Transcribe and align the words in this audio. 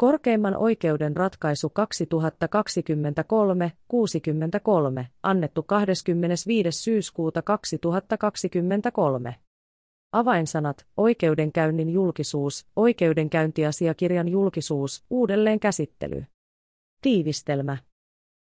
Korkeimman 0.00 0.56
oikeuden 0.56 1.16
ratkaisu 1.16 1.72
2023-63, 5.02 5.04
annettu 5.22 5.62
25. 5.62 6.82
syyskuuta 6.82 7.42
2023. 7.42 9.36
Avainsanat, 10.12 10.86
oikeudenkäynnin 10.96 11.90
julkisuus, 11.90 12.66
oikeudenkäyntiasiakirjan 12.76 14.28
julkisuus, 14.28 15.04
uudelleenkäsittely. 15.10 16.24
Tiivistelmä. 17.02 17.76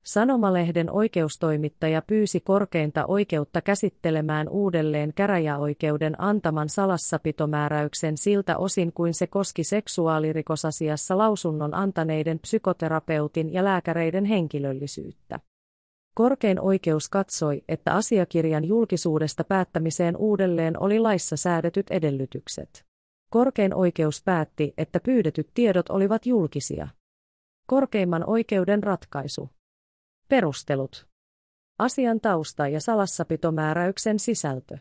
Sanomalehden 0.04 0.90
oikeustoimittaja 0.90 2.02
pyysi 2.02 2.40
korkeinta 2.40 3.06
oikeutta 3.06 3.60
käsittelemään 3.60 4.48
uudelleen 4.48 5.12
käräjäoikeuden 5.14 6.20
antaman 6.20 6.68
salassapitomääräyksen 6.68 8.16
siltä 8.16 8.56
osin 8.58 8.92
kuin 8.92 9.14
se 9.14 9.26
koski 9.26 9.64
seksuaalirikosasiassa 9.64 11.18
lausunnon 11.18 11.74
antaneiden 11.74 12.38
psykoterapeutin 12.38 13.52
ja 13.52 13.64
lääkäreiden 13.64 14.24
henkilöllisyyttä. 14.24 15.40
Korkein 16.14 16.60
oikeus 16.60 17.08
katsoi, 17.08 17.62
että 17.68 17.94
asiakirjan 17.94 18.64
julkisuudesta 18.64 19.44
päättämiseen 19.44 20.16
uudelleen 20.16 20.82
oli 20.82 20.98
laissa 20.98 21.36
säädetyt 21.36 21.90
edellytykset. 21.90 22.84
Korkein 23.30 23.74
oikeus 23.74 24.22
päätti, 24.24 24.74
että 24.78 25.00
pyydetyt 25.00 25.48
tiedot 25.54 25.88
olivat 25.88 26.26
julkisia. 26.26 26.88
Korkeimman 27.66 28.24
oikeuden 28.26 28.82
ratkaisu. 28.82 29.50
Perustelut. 30.28 31.06
Asian 31.78 32.20
tausta 32.20 32.68
ja 32.68 32.80
salassapitomääräyksen 32.80 34.18
sisältö. 34.18 34.78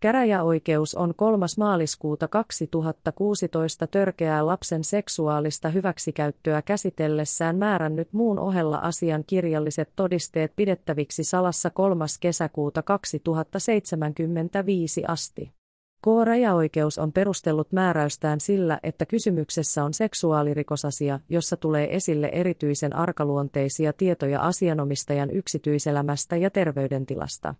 Käräjäoikeus 0.00 0.94
on 0.94 1.14
3. 1.14 1.46
maaliskuuta 1.58 2.28
2016 2.28 3.86
törkeää 3.86 4.46
lapsen 4.46 4.84
seksuaalista 4.84 5.68
hyväksikäyttöä 5.68 6.62
käsitellessään 6.62 7.56
määrännyt 7.56 8.12
muun 8.12 8.38
ohella 8.38 8.76
asian 8.76 9.24
kirjalliset 9.26 9.92
todisteet 9.96 10.52
pidettäviksi 10.56 11.24
salassa 11.24 11.70
3. 11.70 12.04
kesäkuuta 12.20 12.82
2075 12.82 15.04
asti. 15.08 15.57
K-rajaoikeus 16.04 16.98
on 16.98 17.12
perustellut 17.12 17.72
määräystään 17.72 18.40
sillä, 18.40 18.80
että 18.82 19.06
kysymyksessä 19.06 19.84
on 19.84 19.94
seksuaalirikosasia, 19.94 21.20
jossa 21.28 21.56
tulee 21.56 21.96
esille 21.96 22.26
erityisen 22.32 22.96
arkaluonteisia 22.96 23.92
tietoja 23.92 24.40
asianomistajan 24.40 25.30
yksityiselämästä 25.30 26.36
ja 26.36 26.50
terveydentilasta. 26.50 27.54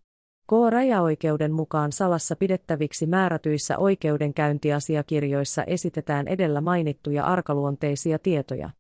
K-rajaoikeuden 0.50 1.53
mukaan 1.53 1.92
salassa 1.92 2.36
pidettäviksi 2.36 3.06
määrätyissä 3.06 3.78
oikeudenkäyntiasiakirjoissa 3.78 5.64
esitetään 5.64 6.28
edellä 6.28 6.61
mainittuja 6.61 7.25
arkaluonteisia 7.25 8.19
tietoja. 8.19 8.70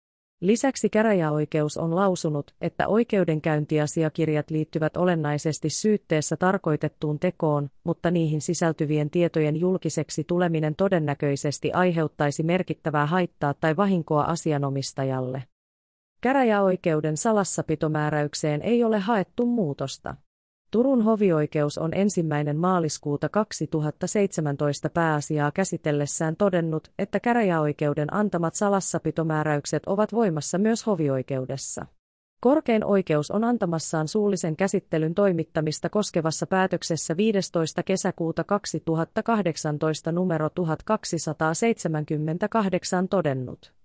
Lisäksi 0.40 0.88
käräjäoikeus 0.88 1.76
on 1.76 1.94
lausunut, 1.94 2.54
että 2.60 2.88
oikeudenkäyntiasiakirjat 2.88 4.50
liittyvät 4.50 4.96
olennaisesti 4.96 5.70
syytteessä 5.70 6.36
tarkoitettuun 6.36 7.18
tekoon, 7.18 7.70
mutta 7.84 8.10
niihin 8.10 8.40
sisältyvien 8.40 9.10
tietojen 9.10 9.56
julkiseksi 9.56 10.24
tuleminen 10.24 10.74
todennäköisesti 10.74 11.72
aiheuttaisi 11.72 12.42
merkittävää 12.42 13.06
haittaa 13.06 13.54
tai 13.54 13.76
vahinkoa 13.76 14.22
asianomistajalle. 14.22 15.44
Käräjäoikeuden 16.20 17.16
salassapitomääräykseen 17.16 18.62
ei 18.62 18.84
ole 18.84 18.98
haettu 18.98 19.46
muutosta. 19.46 20.14
Turun 20.70 21.02
hovioikeus 21.02 21.78
on 21.78 21.94
ensimmäinen 21.94 22.56
maaliskuuta 22.56 23.28
2017 23.28 24.90
pääasiaa 24.90 25.50
käsitellessään 25.50 26.36
todennut, 26.36 26.92
että 26.98 27.20
käräjäoikeuden 27.20 28.14
antamat 28.14 28.54
salassapitomääräykset 28.54 29.82
ovat 29.86 30.12
voimassa 30.12 30.58
myös 30.58 30.86
hovioikeudessa. 30.86 31.86
Korkein 32.40 32.84
oikeus 32.84 33.30
on 33.30 33.44
antamassaan 33.44 34.08
suullisen 34.08 34.56
käsittelyn 34.56 35.14
toimittamista 35.14 35.88
koskevassa 35.88 36.46
päätöksessä 36.46 37.16
15. 37.16 37.82
kesäkuuta 37.82 38.44
2018 38.44 40.12
numero 40.12 40.50
1278 40.50 43.08
todennut 43.08 43.77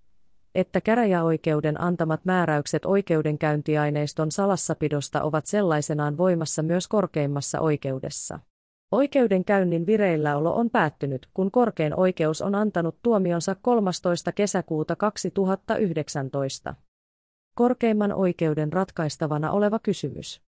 että 0.55 0.81
käräjäoikeuden 0.81 1.81
antamat 1.81 2.25
määräykset 2.25 2.85
oikeudenkäyntiaineiston 2.85 4.31
salassapidosta 4.31 5.23
ovat 5.23 5.45
sellaisenaan 5.45 6.17
voimassa 6.17 6.63
myös 6.63 6.87
korkeimmassa 6.87 7.59
oikeudessa. 7.59 8.39
Oikeudenkäynnin 8.91 9.85
vireilläolo 9.85 10.55
on 10.55 10.69
päättynyt, 10.69 11.27
kun 11.33 11.51
korkein 11.51 11.99
oikeus 11.99 12.41
on 12.41 12.55
antanut 12.55 12.97
tuomionsa 13.03 13.55
13. 13.61 14.31
kesäkuuta 14.31 14.95
2019. 14.95 16.75
Korkeimman 17.55 18.13
oikeuden 18.13 18.73
ratkaistavana 18.73 19.51
oleva 19.51 19.79
kysymys. 19.79 20.41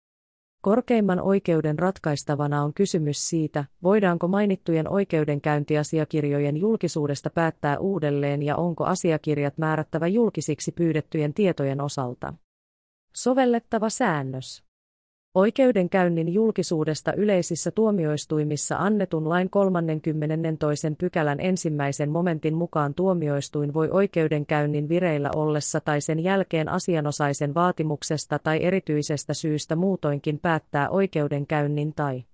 Korkeimman 0.63 1.21
oikeuden 1.21 1.79
ratkaistavana 1.79 2.63
on 2.63 2.75
kysymys 2.75 3.29
siitä, 3.29 3.65
voidaanko 3.83 4.29
mainittujen 4.29 4.89
oikeudenkäyntiasiakirjojen 4.89 6.57
julkisuudesta 6.57 7.31
päättää 7.31 7.79
uudelleen 7.79 8.43
ja 8.43 8.57
onko 8.57 8.85
asiakirjat 8.85 9.59
määrättävä 9.59 10.07
julkisiksi 10.07 10.73
pyydettyjen 10.73 11.35
tietojen 11.35 11.81
osalta. 11.81 12.35
Sovellettava 13.15 13.91
säännös. 13.91 14.65
Oikeudenkäynnin 15.35 16.35
julkisuudesta 16.35 17.13
yleisissä 17.13 17.71
tuomioistuimissa 17.71 18.77
annetun 18.77 19.29
lain 19.29 19.51
32. 19.51 20.91
pykälän 20.99 21.41
ensimmäisen 21.41 22.11
momentin 22.11 22.55
mukaan 22.55 22.95
tuomioistuin 22.95 23.75
voi 23.75 23.89
oikeudenkäynnin 23.91 24.89
vireillä 24.89 25.31
ollessa 25.35 25.81
tai 25.81 26.01
sen 26.01 26.21
jälkeen 26.21 26.69
asianosaisen 26.69 27.55
vaatimuksesta 27.55 28.39
tai 28.39 28.65
erityisestä 28.65 29.35
syystä 29.35 29.77
muutoinkin 29.77 30.39
päättää 30.39 30.91
oikeudenkäynnin 30.91 31.95
tai 31.95 32.25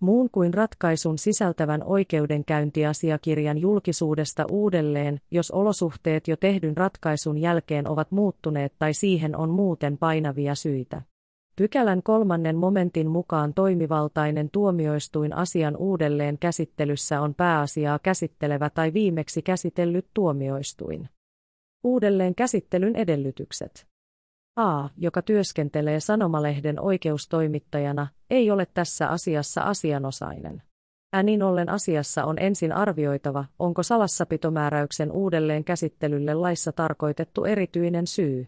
muun 0.00 0.30
kuin 0.30 0.54
ratkaisun 0.54 1.18
sisältävän 1.18 1.82
oikeudenkäyntiasiakirjan 1.84 3.58
julkisuudesta 3.58 4.44
uudelleen, 4.50 5.20
jos 5.30 5.50
olosuhteet 5.50 6.28
jo 6.28 6.36
tehdyn 6.36 6.76
ratkaisun 6.76 7.38
jälkeen 7.38 7.88
ovat 7.88 8.10
muuttuneet 8.10 8.72
tai 8.78 8.94
siihen 8.94 9.36
on 9.36 9.50
muuten 9.50 9.98
painavia 9.98 10.54
syitä. 10.54 11.02
Pykälän 11.58 12.02
kolmannen 12.02 12.56
momentin 12.56 13.08
mukaan 13.08 13.54
toimivaltainen 13.54 14.50
tuomioistuin 14.50 15.32
asian 15.32 15.76
uudelleen 15.76 16.38
käsittelyssä 16.38 17.20
on 17.20 17.34
pääasiaa 17.34 17.98
käsittelevä 17.98 18.70
tai 18.70 18.92
viimeksi 18.92 19.42
käsitellyt 19.42 20.06
tuomioistuin. 20.14 21.08
Uudelleen 21.84 22.34
käsittelyn 22.34 22.96
edellytykset. 22.96 23.86
A, 24.56 24.88
joka 24.96 25.22
työskentelee 25.22 26.00
sanomalehden 26.00 26.80
oikeustoimittajana, 26.80 28.06
ei 28.30 28.50
ole 28.50 28.66
tässä 28.74 29.08
asiassa 29.08 29.62
asianosainen. 29.62 30.62
Änin 31.14 31.42
ollen 31.42 31.68
asiassa 31.68 32.24
on 32.24 32.38
ensin 32.38 32.72
arvioitava, 32.72 33.44
onko 33.58 33.82
salassapitomääräyksen 33.82 35.12
uudelleen 35.12 35.64
käsittelylle 35.64 36.34
laissa 36.34 36.72
tarkoitettu 36.72 37.44
erityinen 37.44 38.06
syy. 38.06 38.46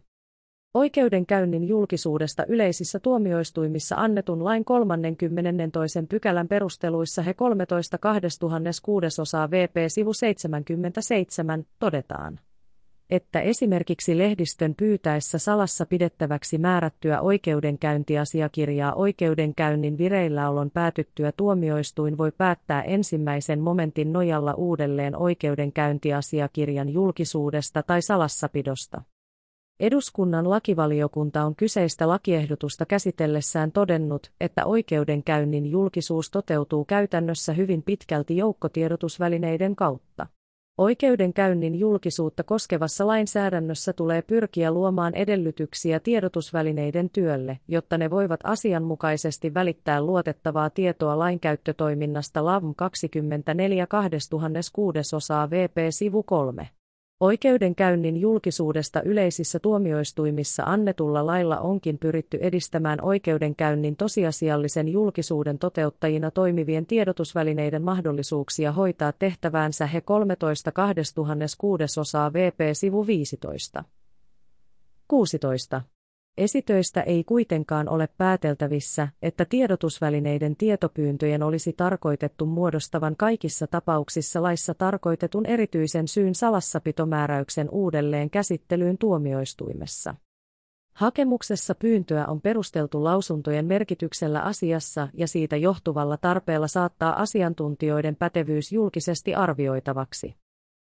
Oikeudenkäynnin 0.74 1.68
julkisuudesta 1.68 2.44
yleisissä 2.48 2.98
tuomioistuimissa 3.00 3.96
annetun 3.96 4.44
lain 4.44 4.64
32. 4.64 6.02
pykälän 6.08 6.48
perusteluissa 6.48 7.22
he 7.22 7.34
13 7.34 7.98
2006 7.98 9.20
osaa 9.22 9.50
VP 9.50 9.76
sivu 9.88 10.12
77 10.12 11.64
todetaan 11.78 12.40
että 13.10 13.40
esimerkiksi 13.40 14.18
lehdistön 14.18 14.74
pyytäessä 14.74 15.38
salassa 15.38 15.86
pidettäväksi 15.86 16.58
määrättyä 16.58 17.20
oikeudenkäyntiasiakirjaa 17.20 18.94
oikeudenkäynnin 18.94 19.98
vireilläolon 19.98 20.70
päätyttyä 20.70 21.32
tuomioistuin 21.32 22.18
voi 22.18 22.32
päättää 22.32 22.82
ensimmäisen 22.82 23.60
momentin 23.60 24.12
nojalla 24.12 24.54
uudelleen 24.54 25.16
oikeudenkäyntiasiakirjan 25.16 26.88
julkisuudesta 26.88 27.82
tai 27.82 28.02
salassapidosta. 28.02 29.02
Eduskunnan 29.80 30.50
lakivaliokunta 30.50 31.44
on 31.44 31.56
kyseistä 31.56 32.08
lakiehdotusta 32.08 32.86
käsitellessään 32.86 33.72
todennut, 33.72 34.32
että 34.40 34.64
oikeudenkäynnin 34.64 35.66
julkisuus 35.66 36.30
toteutuu 36.30 36.84
käytännössä 36.84 37.52
hyvin 37.52 37.82
pitkälti 37.82 38.36
joukkotiedotusvälineiden 38.36 39.76
kautta. 39.76 40.26
Oikeudenkäynnin 40.78 41.74
julkisuutta 41.74 42.42
koskevassa 42.42 43.06
lainsäädännössä 43.06 43.92
tulee 43.92 44.22
pyrkiä 44.22 44.70
luomaan 44.70 45.14
edellytyksiä 45.14 46.00
tiedotusvälineiden 46.00 47.10
työlle, 47.10 47.58
jotta 47.68 47.98
ne 47.98 48.10
voivat 48.10 48.40
asianmukaisesti 48.44 49.54
välittää 49.54 50.02
luotettavaa 50.02 50.70
tietoa 50.70 51.18
lainkäyttötoiminnasta 51.18 52.44
LAV 52.44 52.64
24 52.76 53.86
2006 53.86 55.16
osaa 55.16 55.50
VP 55.50 55.76
sivu 55.90 56.22
3. 56.22 56.68
Oikeudenkäynnin 57.20 58.16
julkisuudesta 58.16 59.02
yleisissä 59.02 59.58
tuomioistuimissa 59.58 60.62
annetulla 60.66 61.26
lailla 61.26 61.58
onkin 61.58 61.98
pyritty 61.98 62.38
edistämään 62.40 63.04
oikeudenkäynnin 63.04 63.96
tosiasiallisen 63.96 64.88
julkisuuden 64.88 65.58
toteuttajina 65.58 66.30
toimivien 66.30 66.86
tiedotusvälineiden 66.86 67.82
mahdollisuuksia 67.82 68.72
hoitaa 68.72 69.12
tehtäväänsä 69.12 69.86
he 69.86 70.00
13 70.00 70.72
2006 70.72 72.00
osaa 72.00 72.32
VP 72.32 72.58
sivu 72.72 73.06
15. 73.06 73.84
16. 75.08 75.82
Esitöistä 76.40 77.02
ei 77.02 77.24
kuitenkaan 77.24 77.88
ole 77.88 78.08
pääteltävissä, 78.18 79.08
että 79.22 79.44
tiedotusvälineiden 79.44 80.56
tietopyyntöjen 80.56 81.42
olisi 81.42 81.72
tarkoitettu 81.72 82.46
muodostavan 82.46 83.16
kaikissa 83.16 83.66
tapauksissa 83.66 84.42
laissa 84.42 84.74
tarkoitetun 84.74 85.46
erityisen 85.46 86.08
syyn 86.08 86.34
salassapitomääräyksen 86.34 87.68
uudelleen 87.70 88.30
käsittelyyn 88.30 88.98
tuomioistuimessa. 88.98 90.14
Hakemuksessa 90.92 91.74
pyyntöä 91.74 92.26
on 92.26 92.40
perusteltu 92.40 93.04
lausuntojen 93.04 93.66
merkityksellä 93.66 94.40
asiassa 94.40 95.08
ja 95.14 95.28
siitä 95.28 95.56
johtuvalla 95.56 96.16
tarpeella 96.16 96.68
saattaa 96.68 97.20
asiantuntijoiden 97.22 98.16
pätevyys 98.16 98.72
julkisesti 98.72 99.34
arvioitavaksi. 99.34 100.34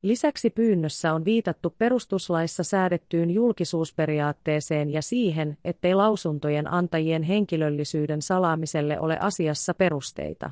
Lisäksi 0.04 0.50
pyynnössä 0.50 1.13
on 1.13 1.25
viitattu 1.25 1.75
perustuslaissa 1.78 2.63
säädettyyn 2.63 3.31
julkisuusperiaatteeseen 3.31 4.90
ja 4.90 5.01
siihen, 5.01 5.57
ettei 5.66 5.96
lausuntojen 5.96 6.74
antajien 6.74 7.24
henkilöllisyyden 7.24 8.22
salaamiselle 8.22 9.00
ole 9.00 9.18
asiassa 9.19 9.74
perusteita. 9.74 10.51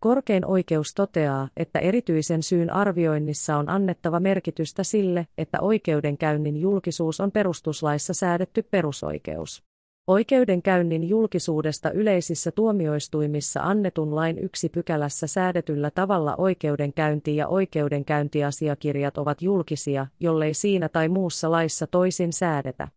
Korkein 0.00 0.46
oikeus 0.46 0.94
toteaa, 0.94 1.48
että 1.56 1.78
erityisen 1.78 2.42
syyn 2.42 2.72
arvioinnissa 2.72 3.56
on 3.56 3.68
annettava 3.68 4.20
merkitystä 4.20 4.84
sille, 4.84 5.26
että 5.38 5.60
oikeudenkäynnin 5.60 6.56
julkisuus 6.56 7.20
on 7.20 7.32
perustuslaissa 7.32 8.14
säädetty 8.14 8.62
perusoikeus. 8.62 9.62
Oikeudenkäynnin 10.06 11.08
julkisuudesta 11.08 11.90
yleisissä 11.90 12.50
tuomioistuimissa 12.50 13.60
annetun 13.60 14.14
lain 14.14 14.38
yksi 14.38 14.68
pykälässä 14.68 15.26
säädetyllä 15.26 15.90
tavalla 15.90 16.34
oikeudenkäynti 16.36 17.36
ja 17.36 17.48
oikeudenkäyntiasiakirjat 17.48 19.18
ovat 19.18 19.42
julkisia, 19.42 20.06
jollei 20.20 20.54
siinä 20.54 20.88
tai 20.88 21.08
muussa 21.08 21.50
laissa 21.50 21.86
toisin 21.86 22.32
säädetä. 22.32 22.88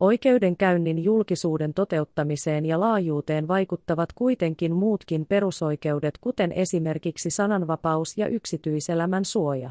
Oikeudenkäynnin 0.00 1.04
julkisuuden 1.04 1.74
toteuttamiseen 1.74 2.66
ja 2.66 2.80
laajuuteen 2.80 3.48
vaikuttavat 3.48 4.12
kuitenkin 4.12 4.74
muutkin 4.74 5.26
perusoikeudet 5.26 6.18
kuten 6.20 6.52
esimerkiksi 6.52 7.30
sananvapaus 7.30 8.18
ja 8.18 8.26
yksityiselämän 8.26 9.24
suoja. 9.24 9.70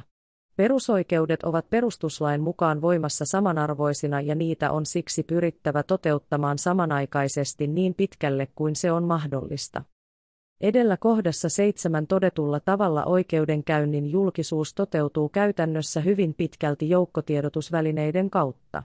Perusoikeudet 0.55 1.43
ovat 1.43 1.69
perustuslain 1.69 2.41
mukaan 2.41 2.81
voimassa 2.81 3.25
samanarvoisina 3.25 4.21
ja 4.21 4.35
niitä 4.35 4.71
on 4.71 4.85
siksi 4.85 5.23
pyrittävä 5.23 5.83
toteuttamaan 5.83 6.57
samanaikaisesti 6.57 7.67
niin 7.67 7.93
pitkälle 7.93 8.47
kuin 8.55 8.75
se 8.75 8.91
on 8.91 9.03
mahdollista. 9.03 9.83
Edellä 10.61 10.97
kohdassa 10.97 11.49
seitsemän 11.49 12.07
todetulla 12.07 12.59
tavalla 12.59 13.05
oikeudenkäynnin 13.05 14.11
julkisuus 14.11 14.73
toteutuu 14.73 15.29
käytännössä 15.29 16.01
hyvin 16.01 16.33
pitkälti 16.33 16.89
joukkotiedotusvälineiden 16.89 18.29
kautta. 18.29 18.83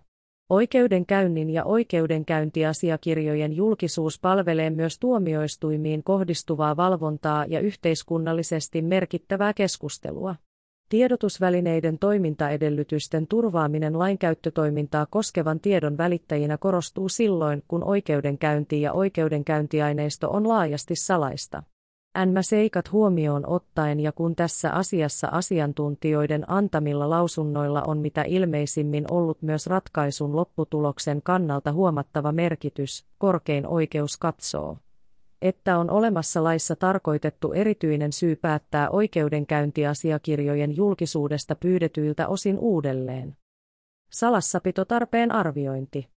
Oikeudenkäynnin 0.51 1.51
ja 1.51 1.65
oikeudenkäyntiasiakirjojen 1.65 3.53
julkisuus 3.53 4.21
palvelee 4.21 4.71
myös 4.71 4.99
tuomioistuimiin 4.99 6.05
kohdistuvaa 6.05 6.77
valvontaa 6.77 7.45
ja 7.49 7.61
yhteiskunnallisesti 7.61 8.83
merkittävää 8.83 9.55
keskustelua. 9.55 10.35
Tiedotusvälineiden 10.89 11.99
toimintaedellytysten 11.99 13.27
turvaaminen 13.27 13.99
lainkäyttötoimintaa 13.99 15.07
koskevan 15.11 15.61
tiedon 15.61 15.99
välittäjinä 15.99 16.59
korostuu 16.59 17.09
silloin, 17.09 17.63
kun 17.69 17.85
oikeudenkäynti 17.85 18.83
ja 18.83 18.93
oikeudenkäyntiaineisto 18.93 20.31
on 20.31 20.49
laajasti 20.49 20.97
salaista. 20.97 21.63
Nämä 22.17 22.43
seikat 22.43 22.93
huomioon 22.93 23.47
ottaen 23.47 24.01
ja 24.01 24.13
kun 24.13 24.37
tässä 24.37 24.71
asiassa 24.73 25.29
asiantuntijoiden 25.29 26.51
antamilla 26.51 27.11
lausunnoilla 27.11 27.83
on 27.83 27.99
mitä 27.99 28.23
ilmeisimmin 28.23 29.05
ollut 29.11 29.43
myös 29.43 29.67
ratkaisun 29.67 30.37
lopputuloksen 30.37 31.23
kannalta 31.23 31.73
huomattava 31.73 32.33
merkitys, 32.33 33.07
korkein 33.19 33.67
oikeus 33.67 34.17
katsoo 34.17 34.77
että 35.43 35.79
on 35.79 35.91
olemassa 35.91 36.45
laissa 36.45 36.77
tarkoitettu 36.77 37.53
erityinen 37.53 38.13
syy 38.13 38.37
päättää 38.37 38.91
oikeudenkäyntiasiakirjojen 38.91 40.77
julkisuudesta 40.77 41.55
pyydetyiltä 41.55 42.29
osin 42.29 42.59
uudelleen. 42.59 43.37
Salassapitotarpeen 44.11 45.33
arviointi. 45.33 46.09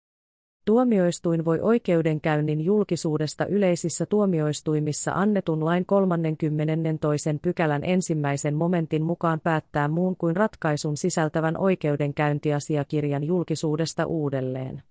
Tuomioistuin 0.64 1.44
voi 1.44 1.60
oikeudenkäynnin 1.60 2.60
julkisuudesta 2.60 3.46
yleisissä 3.46 4.06
tuomioistuimissa 4.06 5.12
annetun 5.12 5.64
lain 5.64 5.86
32. 5.86 7.38
pykälän 7.42 7.84
ensimmäisen 7.84 8.54
momentin 8.54 9.02
mukaan 9.02 9.40
päättää 9.40 9.88
muun 9.88 10.16
kuin 10.16 10.36
ratkaisun 10.36 10.96
sisältävän 10.96 11.58
oikeudenkäyntiasiakirjan 11.58 13.24
julkisuudesta 13.24 14.06
uudelleen 14.06 14.82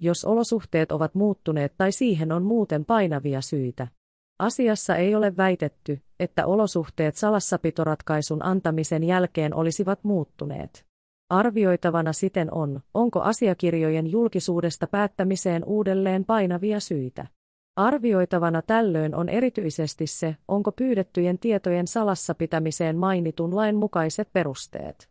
jos 0.00 0.24
olosuhteet 0.24 0.92
ovat 0.92 1.14
muuttuneet 1.14 1.72
tai 1.78 1.92
siihen 1.92 2.32
on 2.32 2.42
muuten 2.42 2.84
painavia 2.84 3.40
syitä. 3.40 3.88
Asiassa 4.38 4.96
ei 4.96 5.14
ole 5.14 5.36
väitetty, 5.36 6.00
että 6.20 6.46
olosuhteet 6.46 7.16
salassapitoratkaisun 7.16 8.44
antamisen 8.44 9.04
jälkeen 9.04 9.54
olisivat 9.54 10.04
muuttuneet. 10.04 10.84
Arvioitavana 11.30 12.12
siten 12.12 12.54
on, 12.54 12.80
onko 12.94 13.20
asiakirjojen 13.20 14.10
julkisuudesta 14.10 14.86
päättämiseen 14.86 15.64
uudelleen 15.64 16.24
painavia 16.24 16.80
syitä. 16.80 17.26
Arvioitavana 17.76 18.62
tällöin 18.62 19.14
on 19.14 19.28
erityisesti 19.28 20.06
se, 20.06 20.36
onko 20.48 20.72
pyydettyjen 20.72 21.38
tietojen 21.38 21.86
salassa 21.86 22.34
pitämiseen 22.34 22.96
mainitun 22.96 23.56
lain 23.56 23.76
mukaiset 23.76 24.28
perusteet. 24.32 25.08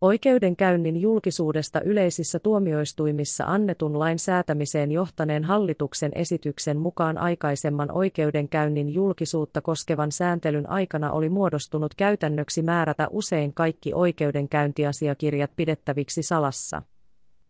Oikeudenkäynnin 0.00 1.00
julkisuudesta 1.00 1.80
yleisissä 1.80 2.38
tuomioistuimissa 2.38 3.44
annetun 3.44 3.98
lain 3.98 4.18
säätämiseen 4.18 4.92
johtaneen 4.92 5.44
hallituksen 5.44 6.12
esityksen 6.14 6.78
mukaan 6.78 7.18
aikaisemman 7.18 7.92
oikeudenkäynnin 7.92 8.94
julkisuutta 8.94 9.60
koskevan 9.60 10.12
sääntelyn 10.12 10.70
aikana 10.70 11.12
oli 11.12 11.28
muodostunut 11.28 11.94
käytännöksi 11.94 12.62
määrätä 12.62 13.08
usein 13.10 13.54
kaikki 13.54 13.94
oikeudenkäyntiasiakirjat 13.94 15.50
pidettäviksi 15.56 16.22
salassa. 16.22 16.82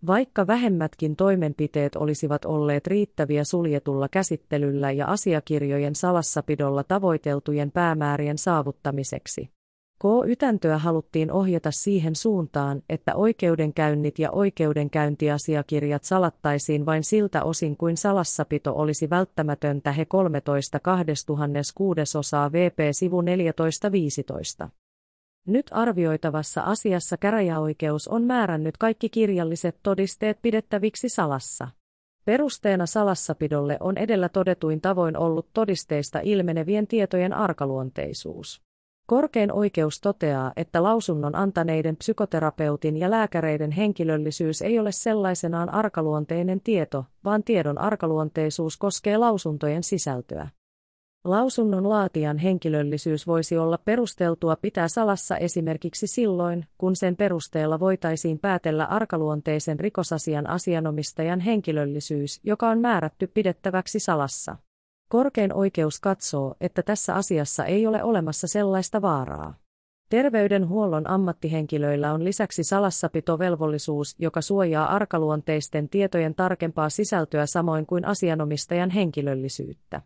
Vaikka 0.06 0.47
vähemmätkin 0.47 1.17
toimenpiteet 1.17 1.97
olisivat 1.97 2.44
olleet 2.44 2.87
riittäviä 2.87 3.44
suljetulla 3.44 4.08
käsittelyllä 4.08 4.91
ja 4.91 5.06
asiakirjojen 5.06 5.94
salassapidolla 5.94 6.85
tavoiteltujen 6.85 7.70
päämäärien 7.70 8.38
saavuttamiseksi. 8.38 9.60
K-ytäntöä 10.02 10.79
haluttiin 10.79 11.32
ohjata 11.32 11.70
siihen 11.70 12.17
suuntaan, 12.17 12.82
että 12.88 13.14
oikeudenkäynnit 13.14 14.19
ja 14.19 14.31
oikeudenkäyntiasiakirjat 14.31 16.05
salattaisiin 16.05 16.87
vain 16.87 17.04
siltä 17.04 17.45
osin 17.45 17.76
kuin 17.76 17.97
salassapito 17.97 18.73
olisi 18.76 19.11
välttämätöntä 19.11 19.92
he 19.92 20.04
13 20.04 20.80
2006 20.80 22.19
osaa 22.19 22.52
VP 22.52 22.78
sivu 22.92 23.23
14.15. 24.62 24.69
Nyt 25.47 25.66
arvioitavassa 25.71 26.62
asiassa 26.62 27.16
käräjäoikeus 27.16 28.09
on 28.09 28.23
määrännyt 28.23 28.76
kaikki 28.76 29.09
kirjalliset 29.09 29.76
todisteet 29.83 30.38
pidettäviksi 30.42 31.09
salassa. 31.09 31.69
Perusteena 32.25 32.87
salassapidolle 32.87 33.76
on 33.80 33.99
edellä 33.99 34.28
todetuin 34.28 34.80
tavoin 34.80 35.16
ollut 35.16 35.49
todisteista 35.52 36.21
ilmenevien 36.23 36.87
tietojen 36.87 37.33
arkaluonteisuus. 37.33 38.70
Korkein 39.11 39.52
oikeus 39.52 40.00
toteaa, 40.00 40.52
että 40.57 40.83
lausunnon 40.83 41.35
antaneiden 41.35 41.97
psykoterapeutin 41.97 42.97
ja 42.97 43.11
lääkäreiden 43.11 43.71
henkilöllisyys 43.71 44.62
ei 44.62 44.79
ole 44.79 44.93
sellaisenaan 44.93 45.75
arkaluonteinen 45.75 46.61
tieto, 46.61 47.05
vaan 47.25 47.45
tiedon 47.45 47.79
arkaluonteisuus 47.79 48.76
koskee 48.76 49.17
lausuntojen 49.17 49.83
sisältöä. 49.83 50.49
Lausunnon 51.25 51.88
laatijan 51.88 52.38
henkilöllisyys 52.38 53.26
voisi 53.26 53.59
olla 53.59 53.79
perusteltua 53.85 54.57
pitää 54.57 54.88
salassa 54.88 55.37
esimerkiksi 55.37 56.07
silloin, 56.07 56.67
kun 56.79 56.97
sen 56.97 57.17
perusteella 57.17 57.81
voitaisiin 57.81 58.38
päätellä 58.38 58.85
arkaluonteisen 58.85 59.81
rikosasian 59.81 60.47
asianomistajan 60.47 61.40
henkilöllisyys, 61.40 62.40
joka 62.45 62.69
on 62.69 62.81
määrätty 62.81 63.26
pidettäväksi 63.26 63.99
salassa. 63.99 64.57
Korkein 65.12 65.52
oikeus 65.52 66.00
katsoo, 66.00 66.55
että 66.61 66.83
tässä 66.83 67.14
asiassa 67.14 67.64
ei 67.64 67.87
ole 67.87 68.02
olemassa 68.02 68.47
sellaista 68.47 69.02
vaaraa. 69.02 69.55
Terveydenhuollon 70.09 71.11
ammattihenkilöillä 71.11 72.12
on 72.12 72.25
lisäksi 72.25 72.64
salassapitovelvollisuus, 72.64 74.17
joka 74.19 74.40
suojaa 74.40 74.95
arkaluonteisten 74.95 75.88
tietojen 75.88 76.35
tarkempaa 76.35 76.90
sisältöä 76.90 77.47
samoin 77.47 77.87
kuin 77.87 78.05
asianomistajan 78.05 78.90
henkilöllisyyttä. 78.90 80.02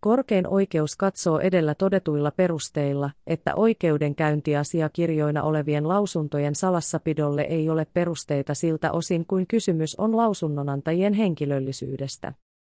Korkein 0.00 0.46
oikeus 0.46 0.96
katsoo 0.96 1.38
edellä 1.38 1.74
todetuilla 1.74 2.30
perusteilla, 2.30 3.10
että 3.26 3.54
oikeudenkäyntiasiakirjoina 3.54 5.42
olevien 5.42 5.88
lausuntojen 5.88 6.54
salassapidolle 6.54 7.42
ei 7.42 7.70
ole 7.70 7.86
perusteita 7.94 8.54
siltä 8.54 8.92
osin 8.92 9.26
kuin 9.26 9.46
kysymys 9.46 9.94
on 9.98 10.16
lausunnonantajien 10.16 11.12
henkilöllisyydestä. 11.12 12.32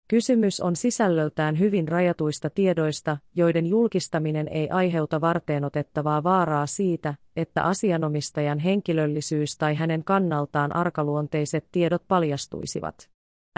Kysymys 0.08 0.62
on 0.62 0.76
sisällöltään 0.76 1.60
hyvin 1.60 1.88
rajatuista 1.88 2.50
tiedoista, 2.50 3.18
joiden 3.36 3.66
julkistaminen 3.66 4.48
ei 4.48 4.70
aiheuta 4.70 5.22
varteenotettavaa 5.22 6.24
vaaraa 6.24 6.66
siitä, 6.66 7.14
että 7.36 7.64
asianomistajan 7.64 8.60
henkilöllisyys 8.60 9.58
tai 9.58 9.76
hänen 9.76 10.04
kannaltaan 10.04 10.76
arkaluonteiset 10.76 11.66
tiedot 11.72 12.04
paljastuisivat. 12.08 13.10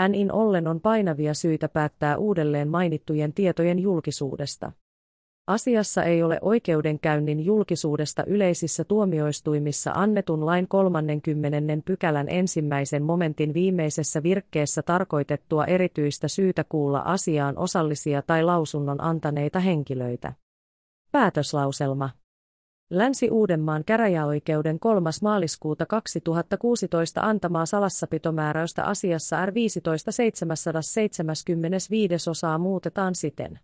NIN 0.10 0.32
ollen 0.32 0.68
on 0.68 0.82
painavia 0.82 1.34
syitä 1.34 1.70
päättää 1.70 2.18
uudelleen 2.18 2.68
mainittujen 2.68 3.34
tietojen 3.34 3.80
julkisuudesta. 3.80 4.72
Asiassa 5.48 6.04
ei 6.04 6.24
ole 6.24 6.40
oikeudenkäynnin 6.42 7.46
julkisuudesta 7.46 8.24
yleisissä 8.26 8.84
tuomioistuimissa 8.84 9.92
annetun 9.96 10.46
lain 10.46 10.68
30. 10.68 11.58
pykälän 11.86 12.30
ensimmäisen 12.30 13.04
momentin 13.04 13.54
viimeisessä 13.54 14.24
virkkeessä 14.24 14.82
tarkoitettua 14.82 15.66
erityistä 15.66 16.28
syytä 16.28 16.66
kuulla 16.70 17.00
asiaan 17.00 17.58
osallisia 17.58 18.22
tai 18.22 18.44
lausunnon 18.44 19.04
antaneita 19.04 19.60
henkilöitä. 19.60 20.34
Päätöslauselma 21.12 22.10
Länsi-Uudenmaan 22.90 23.84
käräjäoikeuden 23.86 24.80
3. 24.80 25.10
maaliskuuta 25.22 25.86
2016 25.86 27.22
antamaa 27.22 27.66
salassapitomääräystä 27.66 28.84
asiassa 28.84 29.46
R 29.46 29.54
15775 29.54 32.30
osaa 32.30 32.58
muutetaan 32.58 33.16
siten, 33.16 33.60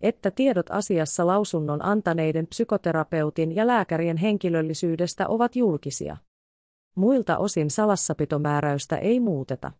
että 0.00 0.30
tiedot 0.30 0.66
asiassa 0.70 1.26
lausunnon 1.26 1.84
antaneiden 1.84 2.46
psykoterapeutin 2.46 3.56
ja 3.56 3.66
lääkärien 3.66 4.16
henkilöllisyydestä 4.16 5.28
ovat 5.28 5.56
julkisia. 5.56 6.16
Muilta 6.94 7.38
osin 7.38 7.70
salassapitomääräystä 7.70 8.96
ei 8.96 9.20
muuteta. 9.20 9.72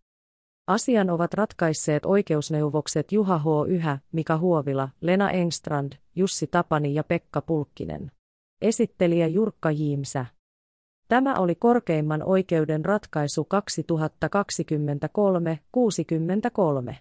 Asian 0.66 1.10
ovat 1.10 1.34
ratkaisseet 1.34 2.06
oikeusneuvokset 2.06 3.12
Juha 3.12 3.38
H. 3.38 3.44
Yhä, 3.68 3.98
Mika 4.12 4.38
Huovila, 4.38 4.88
Lena 5.00 5.30
Engstrand, 5.30 5.92
Jussi 6.16 6.46
Tapani 6.46 6.94
ja 6.94 7.04
Pekka 7.04 7.40
Pulkkinen. 7.40 8.10
Esittelijä 8.62 9.26
Jurkka 9.26 9.70
Jiimsä. 9.70 10.26
Tämä 11.08 11.34
oli 11.34 11.54
korkeimman 11.54 12.22
oikeuden 12.22 12.84
ratkaisu 12.84 13.48
2023-63. 16.90 16.94